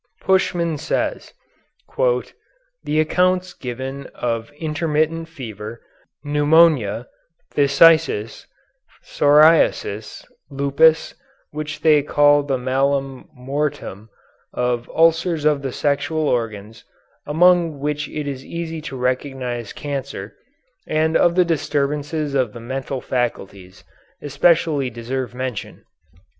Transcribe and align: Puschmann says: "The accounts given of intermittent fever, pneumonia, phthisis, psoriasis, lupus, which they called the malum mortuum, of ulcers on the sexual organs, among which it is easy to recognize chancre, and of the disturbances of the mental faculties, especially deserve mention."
Puschmann 0.19 0.79
says: 0.79 1.31
"The 1.95 2.99
accounts 2.99 3.53
given 3.53 4.07
of 4.15 4.49
intermittent 4.57 5.27
fever, 5.29 5.79
pneumonia, 6.23 7.05
phthisis, 7.53 8.47
psoriasis, 9.05 10.25
lupus, 10.49 11.13
which 11.51 11.81
they 11.81 12.01
called 12.01 12.47
the 12.47 12.57
malum 12.57 13.29
mortuum, 13.31 14.09
of 14.53 14.89
ulcers 14.89 15.45
on 15.45 15.61
the 15.61 15.71
sexual 15.71 16.27
organs, 16.27 16.83
among 17.27 17.77
which 17.79 18.09
it 18.09 18.27
is 18.27 18.43
easy 18.43 18.81
to 18.81 18.97
recognize 18.97 19.71
chancre, 19.71 20.31
and 20.87 21.15
of 21.15 21.35
the 21.35 21.45
disturbances 21.45 22.33
of 22.33 22.53
the 22.53 22.59
mental 22.59 23.01
faculties, 23.01 23.83
especially 24.19 24.89
deserve 24.89 25.35
mention." 25.35 25.85